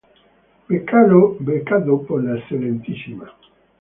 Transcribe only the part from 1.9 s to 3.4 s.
por la Excma.